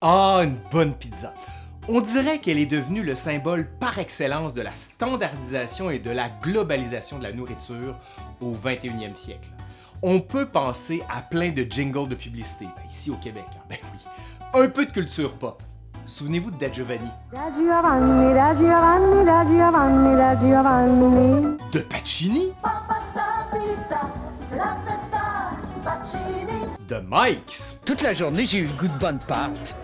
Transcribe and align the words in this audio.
Ah, 0.00 0.42
une 0.44 0.58
bonne 0.70 0.94
pizza. 0.94 1.34
On 1.88 2.00
dirait 2.00 2.38
qu'elle 2.38 2.58
est 2.58 2.66
devenue 2.66 3.02
le 3.02 3.16
symbole 3.16 3.66
par 3.80 3.98
excellence 3.98 4.54
de 4.54 4.62
la 4.62 4.72
standardisation 4.76 5.90
et 5.90 5.98
de 5.98 6.12
la 6.12 6.28
globalisation 6.28 7.18
de 7.18 7.24
la 7.24 7.32
nourriture 7.32 7.98
au 8.40 8.52
21e 8.52 9.16
siècle. 9.16 9.48
On 10.02 10.20
peut 10.20 10.46
penser 10.46 11.02
à 11.12 11.20
plein 11.20 11.50
de 11.50 11.66
jingles 11.68 12.06
de 12.06 12.14
publicité, 12.14 12.66
ben, 12.66 12.82
ici 12.88 13.10
au 13.10 13.16
Québec, 13.16 13.42
hein. 13.56 13.62
ben 13.68 13.78
oui. 13.92 14.62
Un 14.62 14.68
peu 14.68 14.86
de 14.86 14.92
culture 14.92 15.34
pop. 15.34 15.60
Souvenez-vous 16.06 16.52
de 16.52 16.58
Da 16.58 16.70
Giovanni. 16.70 17.10
Da 17.32 17.50
Giovanni, 17.52 18.34
da 18.34 18.54
Giovanni, 18.54 19.24
da 19.24 19.44
Giovanni, 19.44 20.16
da 20.16 20.36
Giovanni. 20.36 21.56
De 21.72 21.80
Pacini? 21.80 22.52
De 26.88 27.02
Mike's. 27.06 27.76
Toute 27.84 28.00
la 28.00 28.14
journée, 28.14 28.46
j'ai 28.46 28.60
eu 28.60 28.64
le 28.64 28.72
goût 28.72 28.86
de 28.86 28.98
bonne 28.98 29.18
pâte. 29.18 29.76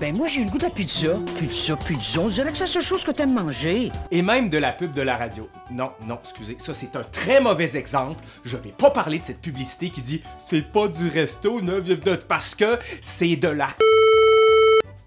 Ben 0.00 0.16
moi, 0.16 0.28
j'ai 0.28 0.40
eu 0.40 0.44
le 0.46 0.50
goût 0.50 0.56
de 0.56 0.62
la 0.64 0.70
pizza. 0.70 1.12
Pizza, 1.38 1.76
pizza, 1.76 2.20
on 2.20 2.26
dirait 2.26 2.50
que 2.50 2.56
c'est 2.56 2.64
la 2.64 2.68
seule 2.68 2.82
chose 2.82 3.04
que 3.04 3.10
t'aimes 3.10 3.34
manger. 3.34 3.92
Et 4.10 4.22
même 4.22 4.48
de 4.48 4.56
la 4.56 4.72
pub 4.72 4.94
de 4.94 5.02
la 5.02 5.18
radio. 5.18 5.46
Non, 5.70 5.90
non, 6.06 6.18
excusez, 6.22 6.56
ça 6.58 6.72
c'est 6.72 6.96
un 6.96 7.02
très 7.02 7.42
mauvais 7.42 7.76
exemple. 7.76 8.24
Je 8.46 8.56
vais 8.56 8.72
pas 8.72 8.90
parler 8.90 9.18
de 9.18 9.26
cette 9.26 9.42
publicité 9.42 9.90
qui 9.90 10.00
dit 10.00 10.22
c'est 10.38 10.62
pas 10.62 10.88
du 10.88 11.10
resto 11.10 11.60
9 11.60 11.84
parce 12.26 12.54
que 12.54 12.78
c'est 13.02 13.36
de 13.36 13.48
la 13.48 13.68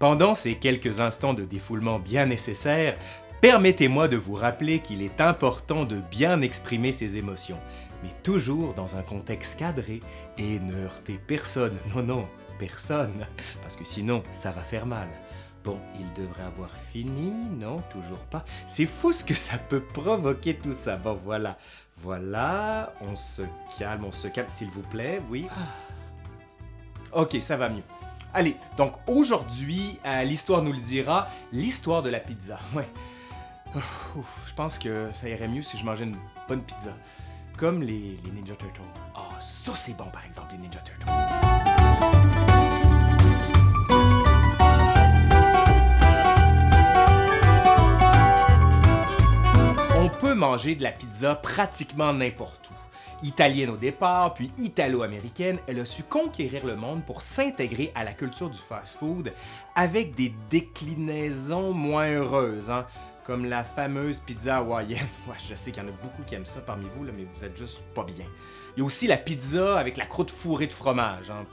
pendant 0.02 0.34
ces 0.34 0.56
quelques 0.56 0.98
instants 0.98 1.32
de 1.32 1.44
défoulement 1.44 2.00
bien 2.00 2.26
nécessaires, 2.26 2.96
permettez-moi 3.42 4.06
de 4.06 4.16
vous 4.16 4.34
rappeler 4.34 4.78
qu'il 4.78 5.02
est 5.02 5.20
important 5.20 5.84
de 5.84 5.96
bien 6.10 6.40
exprimer 6.42 6.92
ses 6.92 7.18
émotions, 7.18 7.58
mais 8.02 8.10
toujours 8.22 8.72
dans 8.72 8.96
un 8.96 9.02
contexte 9.02 9.58
cadré 9.58 10.00
et 10.38 10.60
ne 10.60 10.84
heurter 10.84 11.20
personne. 11.26 11.76
Non, 11.94 12.02
non, 12.04 12.28
personne, 12.58 13.26
parce 13.60 13.74
que 13.76 13.84
sinon 13.84 14.22
ça 14.32 14.52
va 14.52 14.62
faire 14.62 14.86
mal. 14.86 15.08
Bon, 15.64 15.78
il 15.98 16.22
devrait 16.22 16.44
avoir 16.44 16.70
fini, 16.92 17.32
non, 17.58 17.78
toujours 17.90 18.24
pas. 18.30 18.44
C'est 18.66 18.86
fou 18.86 19.12
ce 19.12 19.24
que 19.24 19.34
ça 19.34 19.58
peut 19.58 19.82
provoquer 19.82 20.56
tout 20.56 20.72
ça. 20.72 20.96
Bon, 20.96 21.18
voilà, 21.24 21.58
voilà, 21.98 22.92
on 23.00 23.16
se 23.16 23.42
calme, 23.76 24.04
on 24.04 24.12
se 24.12 24.28
calme, 24.28 24.50
s'il 24.50 24.70
vous 24.70 24.82
plaît, 24.82 25.20
oui. 25.30 25.46
Ok, 27.12 27.36
ça 27.40 27.56
va 27.56 27.68
mieux. 27.68 27.82
Allez, 28.34 28.56
donc 28.76 28.94
aujourd'hui, 29.08 29.98
euh, 30.06 30.22
l'histoire 30.22 30.62
nous 30.62 30.72
le 30.72 30.78
dira, 30.78 31.28
l'histoire 31.52 32.02
de 32.02 32.10
la 32.10 32.20
pizza. 32.20 32.58
Ouais. 32.74 32.88
Je 33.74 34.54
pense 34.54 34.78
que 34.78 35.08
ça 35.14 35.28
irait 35.28 35.48
mieux 35.48 35.62
si 35.62 35.78
je 35.78 35.84
mangeais 35.84 36.04
une 36.04 36.16
bonne 36.48 36.62
pizza. 36.62 36.90
Comme 37.56 37.82
les, 37.82 38.18
Ninja 38.32 38.54
Turtles. 38.54 38.80
Ah, 39.14 39.40
ça 39.40 39.72
c'est 39.74 39.96
bon 39.96 40.06
par 40.12 40.24
exemple, 40.24 40.52
les 40.52 40.58
Ninja 40.58 40.80
Turtles. 40.80 41.06
On 49.96 50.08
peut 50.08 50.34
manger 50.34 50.74
de 50.74 50.82
la 50.82 50.92
pizza 50.92 51.34
pratiquement 51.34 52.12
n'importe 52.12 52.70
où. 52.70 52.74
Italienne 53.24 53.70
au 53.70 53.76
départ, 53.76 54.34
puis 54.34 54.50
italo-américaine, 54.58 55.58
elle 55.68 55.78
a 55.78 55.84
su 55.84 56.02
conquérir 56.02 56.66
le 56.66 56.74
monde 56.74 57.04
pour 57.04 57.22
s'intégrer 57.22 57.92
à 57.94 58.02
la 58.02 58.12
culture 58.12 58.50
du 58.50 58.58
fast-food 58.58 59.32
avec 59.76 60.16
des 60.16 60.34
déclinaisons 60.50 61.72
moins 61.72 62.08
heureuses, 62.08 62.70
hein, 62.70 62.84
comme 63.24 63.44
la 63.46 63.64
fameuse 63.64 64.20
pizza 64.20 64.58
hawaïenne. 64.58 65.06
Ouais, 65.28 65.36
je 65.48 65.54
sais 65.54 65.70
qu'il 65.70 65.82
y 65.82 65.86
en 65.86 65.88
a 65.88 65.92
beaucoup 66.02 66.22
qui 66.26 66.34
aiment 66.34 66.46
ça 66.46 66.60
parmi 66.60 66.86
vous, 66.96 67.04
là, 67.04 67.12
mais 67.16 67.26
vous 67.34 67.44
êtes 67.44 67.56
juste 67.56 67.80
pas 67.94 68.04
bien. 68.04 68.26
Il 68.76 68.80
y 68.80 68.82
a 68.82 68.84
aussi 68.86 69.06
la 69.06 69.16
pizza 69.18 69.78
avec 69.78 69.96
la 69.96 70.06
croûte 70.06 70.30
fourrée 70.30 70.66
de 70.66 70.72
fromage. 70.72 71.30
hein. 71.30 71.44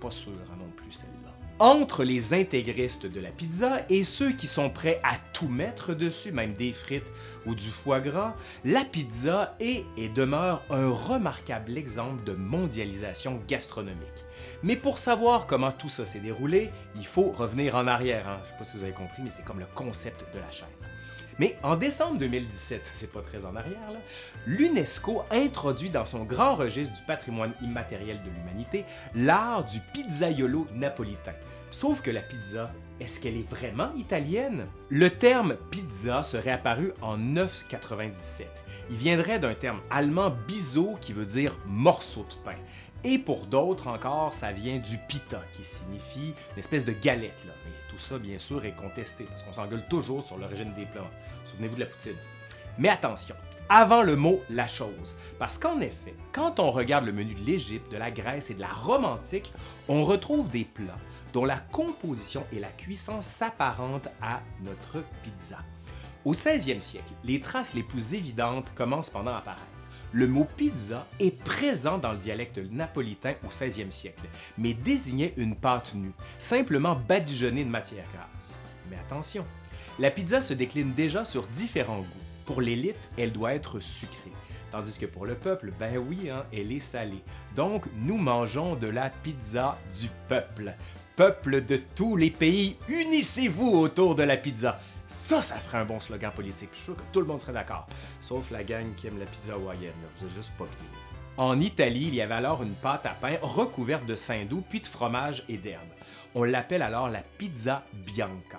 Pas 0.00 0.10
sûr 0.10 0.32
hein, 0.50 0.56
non 0.58 0.70
plus 0.76 0.92
celle-là. 0.92 1.14
Entre 1.60 2.04
les 2.04 2.34
intégristes 2.34 3.06
de 3.06 3.18
la 3.18 3.30
pizza 3.32 3.80
et 3.88 4.04
ceux 4.04 4.30
qui 4.30 4.46
sont 4.46 4.70
prêts 4.70 5.00
à 5.02 5.16
tout 5.32 5.48
mettre 5.48 5.92
dessus, 5.92 6.30
même 6.30 6.54
des 6.54 6.72
frites 6.72 7.10
ou 7.46 7.56
du 7.56 7.66
foie 7.68 7.98
gras, 7.98 8.36
la 8.64 8.84
pizza 8.84 9.56
est 9.58 9.84
et 9.96 10.08
demeure 10.08 10.62
un 10.70 10.88
remarquable 10.88 11.76
exemple 11.76 12.22
de 12.22 12.32
mondialisation 12.34 13.42
gastronomique. 13.48 14.24
Mais 14.62 14.76
pour 14.76 14.98
savoir 14.98 15.48
comment 15.48 15.72
tout 15.72 15.88
ça 15.88 16.06
s'est 16.06 16.20
déroulé, 16.20 16.70
il 16.94 17.04
faut 17.06 17.32
revenir 17.32 17.74
en 17.74 17.88
arrière. 17.88 18.28
hein. 18.28 18.38
Je 18.44 18.44
ne 18.44 18.52
sais 18.52 18.58
pas 18.58 18.64
si 18.64 18.76
vous 18.76 18.84
avez 18.84 18.92
compris, 18.92 19.22
mais 19.24 19.30
c'est 19.30 19.44
comme 19.44 19.58
le 19.58 19.66
concept 19.74 20.24
de 20.32 20.38
la 20.38 20.52
chaîne. 20.52 20.68
Mais 21.38 21.56
en 21.62 21.76
décembre 21.76 22.18
2017, 22.18 22.84
ça 22.84 22.90
c'est 22.94 23.12
pas 23.12 23.22
très 23.22 23.44
en 23.44 23.54
arrière, 23.54 23.78
l'UNESCO 24.46 25.22
introduit 25.30 25.90
dans 25.90 26.04
son 26.04 26.24
grand 26.24 26.56
registre 26.56 26.94
du 26.94 27.02
patrimoine 27.02 27.52
immatériel 27.62 28.18
de 28.24 28.30
l'humanité 28.30 28.84
l'art 29.14 29.64
du 29.64 29.80
pizzaiolo 29.92 30.66
napolitain. 30.74 31.34
Sauf 31.70 32.00
que 32.00 32.10
la 32.10 32.22
pizza, 32.22 32.72
est-ce 32.98 33.20
qu'elle 33.20 33.36
est 33.36 33.48
vraiment 33.48 33.92
italienne? 33.94 34.66
Le 34.88 35.10
terme 35.10 35.56
pizza 35.70 36.22
serait 36.22 36.52
apparu 36.52 36.92
en 37.02 37.18
997. 37.18 38.48
Il 38.90 38.96
viendrait 38.96 39.38
d'un 39.38 39.54
terme 39.54 39.80
allemand 39.90 40.30
biseau 40.30 40.96
qui 41.00 41.12
veut 41.12 41.26
dire 41.26 41.58
morceau 41.66 42.26
de 42.30 42.34
pain. 42.42 42.56
Et 43.04 43.18
pour 43.18 43.46
d'autres 43.46 43.88
encore, 43.88 44.32
ça 44.32 44.50
vient 44.50 44.78
du 44.78 44.96
pita, 45.08 45.42
qui 45.52 45.62
signifie 45.62 46.34
une 46.54 46.58
espèce 46.58 46.86
de 46.86 46.92
galette. 46.92 47.44
Là. 47.46 47.52
Mais 47.66 47.72
tout 47.90 47.98
ça, 47.98 48.18
bien 48.18 48.38
sûr, 48.38 48.64
est 48.64 48.72
contesté, 48.72 49.24
parce 49.24 49.42
qu'on 49.42 49.52
s'engueule 49.52 49.86
toujours 49.90 50.22
sur 50.22 50.38
l'origine 50.38 50.72
des 50.72 50.86
plats. 50.86 51.10
Souvenez-vous 51.44 51.74
de 51.74 51.80
la 51.80 51.86
poutine. 51.86 52.16
Mais 52.78 52.88
attention, 52.88 53.34
avant 53.68 54.02
le 54.02 54.16
mot 54.16 54.40
la 54.50 54.66
chose, 54.66 55.16
parce 55.38 55.58
qu'en 55.58 55.80
effet, 55.80 56.14
quand 56.32 56.58
on 56.58 56.70
regarde 56.70 57.04
le 57.04 57.12
menu 57.12 57.34
de 57.34 57.44
l'Égypte, 57.44 57.92
de 57.92 57.98
la 57.98 58.10
Grèce 58.10 58.50
et 58.50 58.54
de 58.54 58.60
la 58.60 58.72
Rome 58.72 59.04
antique, 59.04 59.52
on 59.88 60.04
retrouve 60.04 60.48
des 60.48 60.64
plats 60.64 60.98
dont 61.32 61.44
la 61.44 61.58
composition 61.58 62.44
et 62.52 62.60
la 62.60 62.68
cuisson 62.68 63.20
s'apparentent 63.20 64.08
à 64.22 64.40
notre 64.62 65.04
pizza. 65.22 65.58
Au 66.24 66.32
16e 66.32 66.80
siècle, 66.80 67.12
les 67.24 67.40
traces 67.40 67.74
les 67.74 67.82
plus 67.82 68.14
évidentes 68.14 68.72
commencent 68.74 69.10
pendant 69.10 69.34
à 69.34 69.38
apparaître. 69.38 69.62
Le 70.12 70.26
mot 70.26 70.46
pizza 70.56 71.06
est 71.20 71.36
présent 71.36 71.98
dans 71.98 72.12
le 72.12 72.18
dialecte 72.18 72.58
napolitain 72.70 73.34
au 73.44 73.50
16e 73.50 73.90
siècle, 73.90 74.24
mais 74.56 74.72
désignait 74.72 75.34
une 75.36 75.54
pâte 75.54 75.94
nue, 75.94 76.12
simplement 76.38 76.94
badigeonnée 76.94 77.64
de 77.64 77.70
matière 77.70 78.06
grasse. 78.14 78.56
Mais 78.90 78.96
attention, 78.96 79.44
la 79.98 80.10
pizza 80.10 80.40
se 80.40 80.54
décline 80.54 80.94
déjà 80.94 81.26
sur 81.26 81.46
différents 81.48 81.98
goûts. 81.98 82.27
Pour 82.48 82.62
l'élite, 82.62 82.96
elle 83.18 83.30
doit 83.30 83.52
être 83.52 83.78
sucrée. 83.78 84.32
Tandis 84.72 84.98
que 84.98 85.04
pour 85.04 85.26
le 85.26 85.34
peuple, 85.34 85.70
ben 85.78 85.98
oui, 85.98 86.30
hein, 86.30 86.46
elle 86.50 86.72
est 86.72 86.80
salée. 86.80 87.22
Donc, 87.54 87.84
nous 87.94 88.16
mangeons 88.16 88.74
de 88.74 88.86
la 88.86 89.10
pizza 89.10 89.76
du 90.00 90.08
peuple. 90.30 90.72
Peuple 91.14 91.62
de 91.66 91.78
tous 91.94 92.16
les 92.16 92.30
pays, 92.30 92.78
unissez-vous 92.88 93.68
autour 93.68 94.14
de 94.14 94.22
la 94.22 94.38
pizza. 94.38 94.80
Ça, 95.06 95.42
ça 95.42 95.56
ferait 95.56 95.76
un 95.76 95.84
bon 95.84 96.00
slogan 96.00 96.32
politique. 96.34 96.70
Je 96.72 96.76
suis 96.76 96.84
sûr 96.86 96.96
que 96.96 97.02
tout 97.12 97.20
le 97.20 97.26
monde 97.26 97.38
serait 97.38 97.52
d'accord. 97.52 97.86
Sauf 98.18 98.50
la 98.50 98.64
gang 98.64 98.94
qui 98.96 99.08
aime 99.08 99.18
la 99.18 99.26
pizza 99.26 99.52
hawaïenne. 99.52 99.92
Vous 100.18 100.24
êtes 100.24 100.32
juste 100.32 100.52
pas 100.56 100.64
bien. 100.64 101.00
En 101.36 101.60
Italie, 101.60 102.06
il 102.08 102.14
y 102.14 102.22
avait 102.22 102.32
alors 102.32 102.62
une 102.62 102.72
pâte 102.72 103.04
à 103.04 103.10
pain 103.10 103.36
recouverte 103.42 104.06
de 104.06 104.16
saindoux 104.16 104.64
puis 104.66 104.80
de 104.80 104.86
fromage 104.86 105.44
et 105.50 105.58
d'herbes. 105.58 105.84
On 106.34 106.44
l'appelle 106.44 106.80
alors 106.80 107.10
la 107.10 107.20
pizza 107.20 107.84
bianca. 107.92 108.58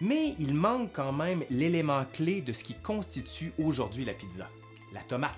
Mais 0.00 0.34
il 0.38 0.54
manque 0.54 0.92
quand 0.92 1.12
même 1.12 1.42
l'élément 1.50 2.04
clé 2.12 2.40
de 2.40 2.52
ce 2.52 2.64
qui 2.64 2.74
constitue 2.74 3.52
aujourd'hui 3.58 4.04
la 4.04 4.14
pizza, 4.14 4.48
la 4.92 5.02
tomate. 5.02 5.32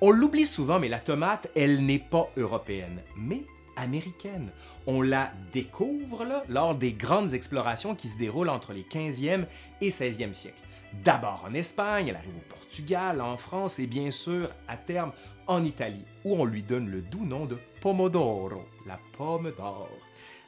On 0.00 0.10
l'oublie 0.10 0.46
souvent, 0.46 0.80
mais 0.80 0.88
la 0.88 1.00
tomate, 1.00 1.50
elle 1.54 1.84
n'est 1.84 1.98
pas 1.98 2.30
européenne, 2.36 3.02
mais 3.16 3.42
américaine. 3.76 4.50
On 4.86 5.02
la 5.02 5.30
découvre 5.52 6.26
lors 6.48 6.74
des 6.74 6.92
grandes 6.92 7.34
explorations 7.34 7.94
qui 7.94 8.08
se 8.08 8.18
déroulent 8.18 8.48
entre 8.48 8.72
les 8.72 8.82
15e 8.82 9.46
et 9.80 9.90
16e 9.90 10.32
siècles. 10.32 10.58
D'abord 11.04 11.46
en 11.48 11.54
Espagne, 11.54 12.08
elle 12.08 12.16
arrive 12.16 12.36
au 12.36 12.52
Portugal, 12.52 13.20
en 13.20 13.36
France 13.36 13.78
et 13.78 13.86
bien 13.86 14.10
sûr, 14.10 14.50
à 14.66 14.76
terme, 14.76 15.12
en 15.46 15.64
Italie, 15.64 16.04
où 16.24 16.34
on 16.34 16.44
lui 16.44 16.62
donne 16.62 16.88
le 16.88 17.02
doux 17.02 17.24
nom 17.24 17.46
de 17.46 17.58
pomodoro, 17.80 18.64
la 18.86 18.98
pomme 19.16 19.52
d'or. 19.56 19.88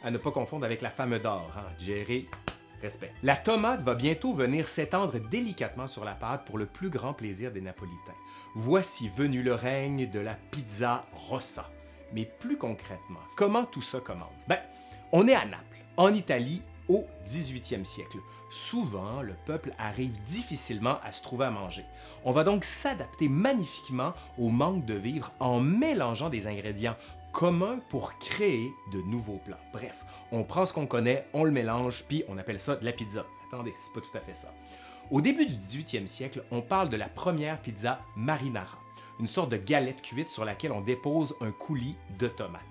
À 0.03 0.11
ne 0.11 0.19
pas 0.19 0.31
confondre 0.31 0.65
avec 0.65 0.83
la 0.83 0.91
femme 0.91 1.19
d'or, 1.19 1.53
hein, 1.57 1.73
Jerry, 1.79 2.27
La 3.23 3.37
tomate 3.37 3.82
va 3.82 3.94
bientôt 3.94 4.34
venir 4.34 4.69
s'étendre 4.69 5.19
délicatement 5.31 5.87
sur 5.87 6.05
la 6.05 6.14
pâte 6.14 6.44
pour 6.44 6.58
le 6.58 6.67
plus 6.67 6.90
grand 6.90 7.12
plaisir 7.12 7.52
des 7.52 7.61
Napolitains. 7.61 8.12
Voici 8.55 9.08
venu 9.08 9.43
le 9.43 9.55
règne 9.55 10.11
de 10.11 10.19
la 10.19 10.34
pizza 10.50 11.05
rossa. 11.12 11.70
Mais 12.12 12.25
plus 12.25 12.58
concrètement, 12.58 13.20
comment 13.37 13.64
tout 13.64 13.82
ça 13.82 14.00
commence? 14.00 14.46
Ben, 14.49 14.58
on 15.12 15.29
est 15.29 15.34
à 15.34 15.44
Naples, 15.44 15.79
en 15.96 16.12
Italie, 16.12 16.62
au 16.88 17.06
18e 17.26 17.84
siècle. 17.84 18.19
Souvent, 18.50 19.23
le 19.23 19.35
peuple 19.46 19.73
arrive 19.78 20.12
difficilement 20.25 20.99
à 21.05 21.12
se 21.12 21.23
trouver 21.23 21.46
à 21.46 21.50
manger. 21.50 21.85
On 22.25 22.32
va 22.32 22.44
donc 22.44 22.64
s'adapter 22.64 23.28
magnifiquement 23.28 24.12
au 24.37 24.49
manque 24.49 24.85
de 24.85 24.94
vivres 24.94 25.32
en 25.40 25.61
mélangeant 25.61 26.28
des 26.28 26.49
ingrédients 26.49 26.96
communs 27.32 27.81
pour 27.88 28.17
créer 28.19 28.73
de 28.93 29.00
nouveaux 29.02 29.40
plats. 29.44 29.61
Bref, 29.73 30.05
on 30.31 30.44
prend 30.44 30.64
ce 30.64 30.73
qu'on 30.73 30.87
connaît, 30.87 31.26
on 31.32 31.44
le 31.44 31.50
mélange, 31.50 32.05
puis 32.08 32.25
on 32.29 32.38
appelle 32.38 32.61
ça 32.61 32.76
de 32.76 32.84
la 32.84 32.93
pizza. 32.93 33.26
Attendez, 33.49 33.75
c'est 33.81 33.93
pas 33.93 34.00
tout 34.00 34.17
à 34.17 34.20
fait 34.20 34.34
ça. 34.34 34.52
Au 35.11 35.20
début 35.20 35.46
du 35.46 35.55
18e 35.55 36.06
siècle, 36.06 36.44
on 36.50 36.62
parle 36.62 36.88
de 36.88 36.96
la 36.96 37.08
première 37.08 37.61
pizza 37.61 38.00
marinara, 38.17 38.79
une 39.19 39.26
sorte 39.26 39.50
de 39.50 39.56
galette 39.56 40.02
cuite 40.02 40.29
sur 40.29 40.44
laquelle 40.44 40.73
on 40.73 40.81
dépose 40.81 41.34
un 41.40 41.50
coulis 41.50 41.96
de 42.19 42.29
tomates. 42.29 42.62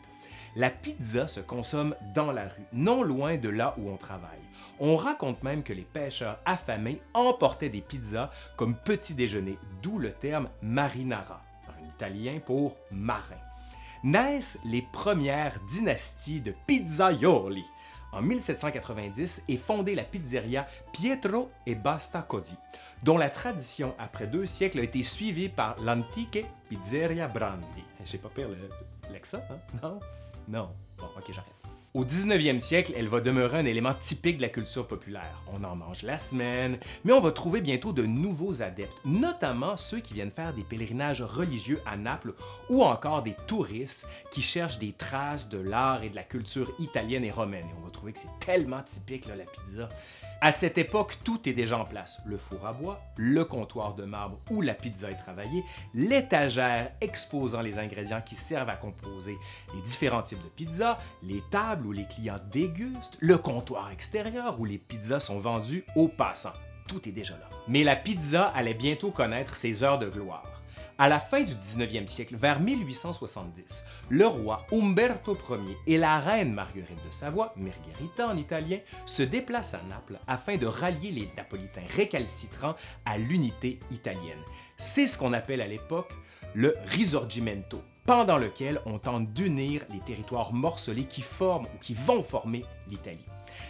La 0.56 0.70
pizza 0.70 1.28
se 1.28 1.40
consomme 1.40 1.96
dans 2.14 2.32
la 2.32 2.44
rue, 2.44 2.66
non 2.74 3.04
loin 3.04 3.38
de 3.38 3.48
là 3.48 3.74
où 3.78 3.90
on 3.90 3.98
travaille. 3.98 4.42
On 4.80 4.98
raconte 4.98 5.44
même 5.44 5.64
que 5.64 5.72
les 5.72 5.84
pêcheurs 5.84 6.40
affamés 6.46 7.02
emportaient 7.14 7.70
des 7.70 7.82
pizzas 7.82 8.32
comme 8.58 8.76
petit 8.76 9.14
déjeuner, 9.14 9.58
d'où 9.82 9.98
le 9.98 10.12
terme 10.12 10.50
marinara, 10.62 11.42
en 11.70 11.88
italien 11.88 12.40
pour 12.46 12.76
marin. 12.92 13.38
Naissent 14.04 14.58
les 14.66 14.82
premières 14.82 15.60
dynasties 15.68 16.42
de 16.42 16.54
pizzaioli. 16.66 17.66
En 18.12 18.22
1790 18.22 19.44
est 19.48 19.58
fondée 19.58 19.96
la 19.96 20.04
pizzeria 20.04 20.68
Pietro 20.92 21.50
e 21.68 21.76
Basta 21.76 22.22
Così, 22.24 22.56
dont 23.04 23.18
la 23.18 23.30
tradition 23.30 23.96
après 24.00 24.28
deux 24.28 24.46
siècles 24.46 24.80
a 24.80 24.84
été 24.84 25.02
suivie 25.02 25.50
par 25.50 25.80
l'antique 25.82 26.46
Pizzeria 26.68 27.28
Brandi. 27.28 27.84
J'ai 28.04 28.18
pas 28.18 28.30
peur 28.30 28.50
l'accent, 29.14 29.40
hein? 29.50 29.80
Non? 29.82 30.00
Non. 30.48 30.70
Bon, 30.98 31.08
ok, 31.18 31.32
j'arrête. 31.32 31.61
Au 31.94 32.06
19e 32.06 32.62
siècle, 32.62 32.94
elle 32.96 33.10
va 33.10 33.20
demeurer 33.20 33.58
un 33.58 33.66
élément 33.66 33.94
typique 33.94 34.38
de 34.38 34.44
la 34.44 34.48
culture 34.48 34.88
populaire. 34.88 35.44
On 35.52 35.62
en 35.66 35.76
mange 35.76 36.04
la 36.04 36.18
semaine, 36.18 36.80
mais 37.04 37.12
on 37.12 37.20
va 37.20 37.34
trouver 37.34 37.60
bientôt 37.60 37.92
de 37.92 38.06
nouveaux 38.06 38.62
adeptes, 38.62 38.96
notamment 39.04 39.76
ceux 39.76 40.00
qui 40.00 40.14
viennent 40.14 40.32
faire 40.32 40.54
des 40.54 40.64
pèlerinages 40.64 41.22
religieux 41.22 41.82
à 41.86 41.98
Naples 41.98 42.34
ou 42.70 42.82
encore 42.82 43.24
des 43.24 43.36
touristes 43.46 44.08
qui 44.32 44.42
cherchent 44.42 44.80
des 44.80 44.94
traces 44.94 45.50
de 45.50 45.58
l'art 45.58 46.02
et 46.02 46.10
de 46.10 46.16
la 46.16 46.24
culture 46.24 46.72
italienne 46.80 47.26
et 47.26 47.32
romaine. 47.32 47.66
On 47.82 47.84
va 47.84 47.92
trouver 47.92 48.14
que 48.14 48.20
c'est 48.20 48.46
tellement 48.46 48.84
typique, 48.84 49.26
la 49.26 49.44
pizza. 49.44 49.90
À 50.44 50.52
cette 50.52 50.80
époque, 50.80 51.20
tout 51.24 51.48
est 51.48 51.54
déjà 51.54 51.78
en 51.78 51.86
place. 51.86 52.20
Le 52.26 52.36
four 52.36 52.66
à 52.66 52.74
bois, 52.74 53.00
le 53.16 53.46
comptoir 53.46 53.94
de 53.94 54.06
marbre 54.06 54.40
où 54.50 54.62
la 54.62 54.74
pizza 54.74 55.12
est 55.12 55.16
travaillée, 55.16 55.64
l'étagère 55.94 56.94
exposant 57.00 57.62
les 57.62 57.78
ingrédients 57.78 58.22
qui 58.22 58.36
servent 58.36 58.70
à 58.70 58.76
composer 58.76 59.38
les 59.76 59.82
différents 59.82 60.24
types 60.24 60.42
de 60.42 60.50
pizza, 60.50 60.98
les 61.22 61.44
tables 61.52 61.81
où 61.86 61.92
les 61.92 62.06
clients 62.06 62.40
dégustent, 62.52 63.18
le 63.20 63.38
comptoir 63.38 63.92
extérieur 63.92 64.60
où 64.60 64.66
les 64.66 64.78
pizzas 64.78 65.20
sont 65.20 65.40
vendues 65.40 65.86
aux 65.96 66.08
passants. 66.08 66.54
Tout 66.88 67.08
est 67.08 67.12
déjà 67.12 67.34
là. 67.34 67.50
Mais 67.68 67.84
la 67.84 67.96
pizza 67.96 68.46
allait 68.56 68.74
bientôt 68.74 69.12
connaître 69.12 69.56
ses 69.56 69.84
heures 69.84 70.00
de 70.00 70.10
gloire. 70.10 70.62
À 70.98 71.10
la 71.10 71.20
fin 71.20 71.42
du 71.42 71.54
19e 71.56 72.06
siècle, 72.06 72.36
vers 72.36 72.60
1870, 72.60 73.84
le 74.10 74.28
roi 74.28 74.68
Umberto 74.72 75.36
Ier 75.50 75.78
et 75.88 75.98
la 75.98 76.20
reine 76.20 76.54
Marguerite 76.54 77.04
de 77.08 77.12
Savoie, 77.12 77.56
Margherita 77.58 78.28
en 78.28 78.38
italien, 78.38 78.78
se 79.08 79.24
déplacent 79.24 79.74
à 79.74 79.82
Naples 79.90 80.20
afin 80.28 80.58
de 80.58 80.68
rallier 80.68 81.10
les 81.10 81.32
Napolitains 81.36 81.82
récalcitrants 81.96 82.76
à 83.06 83.18
l'unité 83.18 83.80
italienne. 83.90 84.38
C'est 84.78 85.08
ce 85.08 85.18
qu'on 85.18 85.34
appelle 85.34 85.62
à 85.62 85.68
l'époque 85.68 86.14
le 86.54 86.76
Risorgimento, 86.88 87.82
pendant 88.06 88.38
lequel 88.38 88.80
on 88.86 89.00
tente 89.00 89.32
d'unir 89.34 89.82
les 89.92 90.00
territoires 90.00 90.54
morcelés 90.54 91.06
qui 91.06 91.22
forment 91.22 91.66
ou 91.66 91.78
qui 91.80 91.94
vont 91.94 92.24
former 92.24 92.64
l'Italie. 92.90 93.26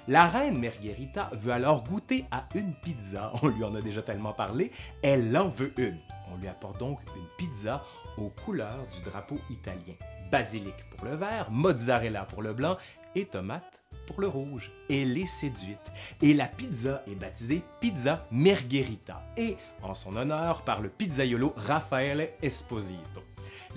La 0.07 0.25
reine 0.25 0.59
Margherita 0.59 1.29
veut 1.33 1.51
alors 1.51 1.83
goûter 1.83 2.25
à 2.31 2.47
une 2.55 2.73
pizza. 2.73 3.31
On 3.41 3.47
lui 3.47 3.63
en 3.63 3.75
a 3.75 3.81
déjà 3.81 4.01
tellement 4.01 4.33
parlé. 4.33 4.71
Elle 5.01 5.35
en 5.35 5.47
veut 5.47 5.73
une. 5.77 5.97
On 6.33 6.37
lui 6.37 6.47
apporte 6.47 6.79
donc 6.79 6.99
une 7.15 7.27
pizza 7.37 7.83
aux 8.17 8.29
couleurs 8.29 8.87
du 8.95 9.09
drapeau 9.09 9.37
italien. 9.49 9.93
Basilic 10.31 10.75
pour 10.95 11.05
le 11.05 11.15
vert, 11.15 11.51
mozzarella 11.51 12.25
pour 12.25 12.41
le 12.41 12.53
blanc 12.53 12.77
et 13.15 13.25
tomate 13.25 13.81
pour 14.07 14.21
le 14.21 14.27
rouge. 14.27 14.71
Elle 14.89 15.17
est 15.17 15.25
séduite. 15.25 15.91
Et 16.21 16.33
la 16.33 16.47
pizza 16.47 17.03
est 17.07 17.15
baptisée 17.15 17.63
Pizza 17.79 18.25
Margherita 18.31 19.21
et 19.35 19.57
en 19.81 19.93
son 19.93 20.15
honneur 20.15 20.61
par 20.61 20.81
le 20.81 20.89
pizzaiolo 20.89 21.53
Raffaele 21.57 22.29
Esposito. 22.41 23.21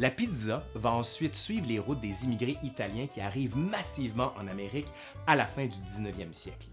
La 0.00 0.10
pizza 0.10 0.64
va 0.74 0.90
ensuite 0.90 1.36
suivre 1.36 1.68
les 1.68 1.78
routes 1.78 2.00
des 2.00 2.24
immigrés 2.24 2.56
italiens 2.64 3.06
qui 3.06 3.20
arrivent 3.20 3.56
massivement 3.56 4.32
en 4.36 4.48
Amérique 4.48 4.88
à 5.28 5.36
la 5.36 5.46
fin 5.46 5.66
du 5.66 5.76
19e 5.76 6.32
siècle. 6.32 6.66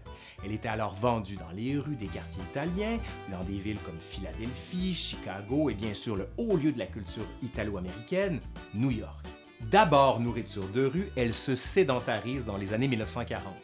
Elle 0.44 0.50
était 0.50 0.68
alors 0.68 0.96
vendue 0.96 1.36
dans 1.36 1.50
les 1.50 1.78
rues 1.78 1.94
des 1.94 2.08
quartiers 2.08 2.42
italiens, 2.50 2.98
dans 3.30 3.44
des 3.44 3.58
villes 3.58 3.78
comme 3.84 4.00
Philadelphie, 4.00 4.92
Chicago 4.92 5.70
et 5.70 5.74
bien 5.74 5.94
sûr 5.94 6.16
le 6.16 6.26
haut 6.36 6.56
lieu 6.56 6.72
de 6.72 6.80
la 6.80 6.86
culture 6.86 7.22
italo-américaine, 7.42 8.40
New 8.74 8.90
York. 8.90 9.24
D'abord 9.70 10.18
nourriture 10.18 10.66
de 10.68 10.84
rue, 10.84 11.08
elle 11.14 11.32
se 11.32 11.54
sédentarise 11.54 12.44
dans 12.44 12.56
les 12.56 12.72
années 12.72 12.88
1940 12.88 13.54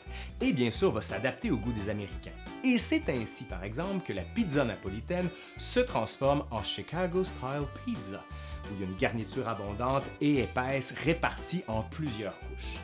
et 0.40 0.52
bien 0.52 0.70
sûr 0.70 0.93
va 0.93 1.00
s'adapter 1.00 1.50
au 1.50 1.56
goût 1.56 1.72
des 1.72 1.90
Américains. 1.90 2.31
Et 2.62 2.78
c'est 2.78 3.08
ainsi 3.08 3.43
par 3.44 3.64
exemple 3.64 4.06
que 4.06 4.12
la 4.12 4.22
pizza 4.22 4.64
napolitaine 4.64 5.28
se 5.56 5.81
transforme 5.81 6.44
en 6.52 6.62
Chicago 6.62 7.25
Style 7.25 7.66
Pizza, 7.84 8.22
où 8.64 8.75
il 8.75 8.81
y 8.81 8.82
a 8.84 8.87
une 8.87 8.96
garniture 8.96 9.49
abondante 9.49 10.05
et 10.20 10.40
épaisse 10.40 10.94
répartie 11.05 11.64
en 11.69 11.82
plusieurs 11.82 12.38
couches. 12.40 12.78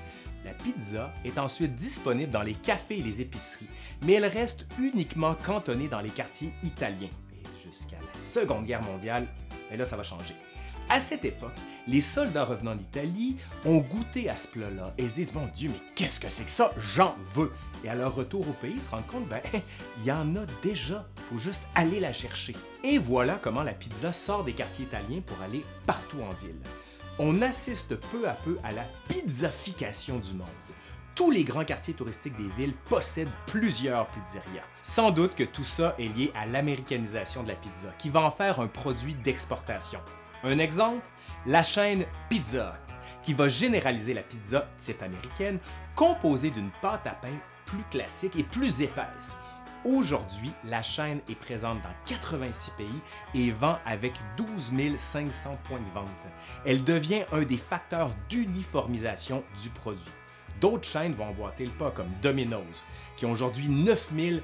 La 0.44 0.52
pizza 0.52 1.12
est 1.24 1.38
ensuite 1.38 1.74
disponible 1.74 2.30
dans 2.30 2.42
les 2.42 2.54
cafés 2.54 2.98
et 2.98 3.02
les 3.02 3.22
épiceries, 3.22 3.68
mais 4.02 4.14
elle 4.14 4.26
reste 4.26 4.66
uniquement 4.78 5.34
cantonnée 5.34 5.88
dans 5.88 6.00
les 6.00 6.10
quartiers 6.10 6.52
italiens. 6.62 7.08
Jusqu'à 7.64 7.96
la 7.96 8.18
Seconde 8.18 8.66
Guerre 8.66 8.82
mondiale, 8.82 9.26
et 9.70 9.76
là 9.76 9.86
ça 9.86 9.96
va 9.96 10.02
changer. 10.02 10.34
À 10.90 11.00
cette 11.00 11.24
époque, 11.24 11.54
les 11.86 12.02
soldats 12.02 12.44
revenant 12.44 12.74
d'Italie 12.74 13.36
ont 13.64 13.78
goûté 13.78 14.28
à 14.28 14.36
ce 14.36 14.48
plat-là 14.48 14.92
et 14.98 15.08
se 15.08 15.14
disent 15.14 15.32
Mon 15.32 15.46
Dieu, 15.46 15.70
mais 15.72 15.80
qu'est-ce 15.94 16.20
que 16.20 16.28
c'est 16.28 16.44
que 16.44 16.50
ça? 16.50 16.72
J'en 16.76 17.16
veux 17.34 17.52
Et 17.84 17.88
à 17.88 17.94
leur 17.94 18.14
retour 18.14 18.48
au 18.48 18.52
pays, 18.52 18.74
ils 18.76 18.82
se 18.82 18.88
rendent 18.90 19.06
compte 19.06 19.28
Ben, 19.28 19.42
il 19.98 20.04
y 20.04 20.12
en 20.12 20.34
a 20.36 20.46
déjà, 20.62 21.06
faut 21.28 21.38
juste 21.38 21.64
aller 21.74 22.00
la 22.00 22.12
chercher. 22.12 22.54
Et 22.82 22.98
voilà 22.98 23.38
comment 23.40 23.62
la 23.62 23.74
pizza 23.74 24.12
sort 24.12 24.42
des 24.42 24.54
quartiers 24.54 24.86
italiens 24.86 25.20
pour 25.20 25.40
aller 25.42 25.64
partout 25.86 26.18
en 26.22 26.30
ville. 26.44 26.58
On 27.18 27.42
assiste 27.42 27.94
peu 28.10 28.26
à 28.28 28.32
peu 28.32 28.58
à 28.64 28.72
la 28.72 28.84
pizzafication 29.08 30.18
du 30.18 30.32
monde 30.32 30.48
tous 31.14 31.30
les 31.30 31.44
grands 31.44 31.64
quartiers 31.64 31.94
touristiques 31.94 32.36
des 32.36 32.48
villes 32.56 32.74
possèdent 32.88 33.30
plusieurs 33.46 34.08
pizzerias. 34.08 34.64
Sans 34.82 35.10
doute 35.10 35.34
que 35.34 35.44
tout 35.44 35.64
ça 35.64 35.94
est 35.98 36.08
lié 36.16 36.32
à 36.34 36.46
l'américanisation 36.46 37.42
de 37.42 37.48
la 37.48 37.54
pizza, 37.54 37.88
qui 37.98 38.10
va 38.10 38.22
en 38.22 38.30
faire 38.30 38.60
un 38.60 38.66
produit 38.66 39.14
d'exportation. 39.14 40.00
Un 40.42 40.58
exemple, 40.58 41.04
la 41.46 41.62
chaîne 41.62 42.04
Pizza 42.28 42.74
Hut, 42.74 42.94
qui 43.22 43.32
va 43.32 43.48
généraliser 43.48 44.12
la 44.12 44.22
pizza 44.22 44.66
type 44.76 45.02
américaine, 45.02 45.58
composée 45.94 46.50
d'une 46.50 46.70
pâte 46.82 47.06
à 47.06 47.12
pain 47.12 47.38
plus 47.74 47.84
classique 47.90 48.36
et 48.36 48.44
plus 48.44 48.82
épaisse. 48.82 49.36
Aujourd'hui, 49.84 50.50
la 50.64 50.80
chaîne 50.80 51.20
est 51.28 51.34
présente 51.34 51.82
dans 51.82 51.94
86 52.06 52.70
pays 52.72 53.00
et 53.34 53.50
vend 53.50 53.78
avec 53.84 54.14
12 54.36 54.72
500 54.96 55.58
points 55.64 55.80
de 55.80 55.90
vente. 55.90 56.08
Elle 56.64 56.84
devient 56.84 57.24
un 57.32 57.42
des 57.42 57.58
facteurs 57.58 58.10
d'uniformisation 58.30 59.44
du 59.62 59.68
produit. 59.68 60.02
D'autres 60.60 60.88
chaînes 60.88 61.12
vont 61.12 61.26
emboîter 61.26 61.64
le 61.64 61.70
pas, 61.72 61.90
comme 61.90 62.10
Domino's, 62.22 62.84
qui 63.16 63.26
ont 63.26 63.32
aujourd'hui 63.32 63.68
9000 63.68 64.42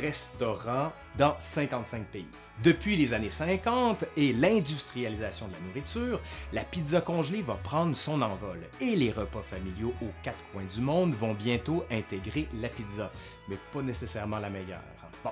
restaurants 0.00 0.92
dans 1.16 1.36
55 1.38 2.06
pays. 2.06 2.26
Depuis 2.62 2.96
les 2.96 3.14
années 3.14 3.30
50 3.30 4.04
et 4.16 4.32
l'industrialisation 4.32 5.48
de 5.48 5.54
la 5.54 5.60
nourriture, 5.60 6.20
la 6.52 6.64
pizza 6.64 7.00
congelée 7.00 7.42
va 7.42 7.54
prendre 7.54 7.94
son 7.94 8.20
envol 8.20 8.60
et 8.80 8.96
les 8.96 9.10
repas 9.10 9.42
familiaux 9.42 9.94
aux 10.02 10.12
quatre 10.22 10.38
coins 10.52 10.64
du 10.64 10.80
monde 10.80 11.12
vont 11.14 11.34
bientôt 11.34 11.84
intégrer 11.90 12.48
la 12.60 12.68
pizza, 12.68 13.10
mais 13.48 13.56
pas 13.72 13.82
nécessairement 13.82 14.38
la 14.38 14.50
meilleure. 14.50 14.82
Bon, 15.24 15.30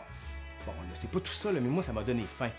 bon, 0.67 0.73
c'est 0.95 1.11
pas 1.11 1.21
tout 1.21 1.33
ça, 1.33 1.53
mais 1.53 1.61
moi 1.61 1.83
ça 1.83 1.93
m'a 1.93 2.03
donné 2.03 2.23
faim. 2.23 2.51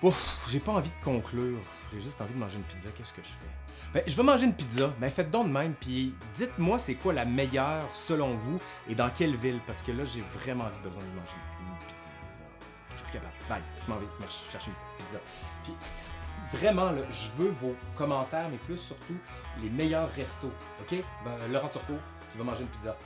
Ouf, 0.00 0.46
j'ai 0.48 0.60
pas 0.60 0.72
envie 0.72 0.90
de 0.90 1.04
conclure. 1.04 1.58
J'ai 1.92 2.00
juste 2.00 2.20
envie 2.20 2.34
de 2.34 2.38
manger 2.38 2.56
une 2.56 2.64
pizza. 2.64 2.88
Qu'est-ce 2.96 3.12
que 3.12 3.22
je 3.22 3.28
fais? 3.28 3.92
Ben, 3.92 4.02
je 4.06 4.14
veux 4.14 4.22
manger 4.22 4.44
une 4.44 4.54
pizza. 4.54 4.88
Ben, 5.00 5.10
faites 5.10 5.30
donc 5.30 5.48
de 5.48 5.52
même. 5.52 5.74
Puis 5.74 6.14
dites-moi 6.34 6.78
c'est 6.78 6.94
quoi 6.94 7.12
la 7.12 7.24
meilleure 7.24 7.84
selon 7.92 8.34
vous 8.34 8.60
et 8.88 8.94
dans 8.94 9.10
quelle 9.10 9.36
ville. 9.36 9.60
Parce 9.66 9.82
que 9.82 9.90
là, 9.90 10.04
j'ai 10.04 10.22
vraiment 10.38 10.64
envie 10.64 10.78
besoin 10.78 11.00
de 11.00 11.20
manger 11.20 11.34
une 11.60 11.78
pizza. 11.86 12.10
Je 12.92 12.96
suis 12.96 13.04
plus 13.04 13.12
capable. 13.14 13.34
Bye. 13.48 13.62
Je 13.84 13.90
m'en 13.90 13.98
vais 13.98 14.06
chercher 14.52 14.70
une 14.70 15.04
pizza. 15.04 15.18
Puis 15.64 15.72
vraiment, 16.52 16.92
là, 16.92 17.02
je 17.10 17.42
veux 17.42 17.50
vos 17.50 17.74
commentaires, 17.96 18.48
mais 18.50 18.58
plus 18.58 18.76
surtout 18.78 19.16
les 19.60 19.68
meilleurs 19.68 20.12
restos. 20.14 20.52
OK? 20.80 21.02
Ben, 21.24 21.52
Laurent 21.52 21.68
Turcot 21.68 21.98
qui 22.30 22.38
va 22.38 22.44
manger 22.44 22.62
une 22.62 22.68
pizza. 22.68 22.96